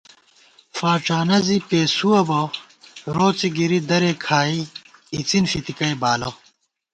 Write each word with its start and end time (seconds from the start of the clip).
فاڄانہ 0.77 1.37
زی 1.45 1.57
پېسُوَہ 1.69 2.21
بہ، 2.27 2.41
روڅےگِری 3.15 3.79
درے 3.89 4.11
کھائی 4.23 4.59
اِڅِن 5.15 5.43
فِتِکَئ 5.51 5.93
بالہ 6.01 6.31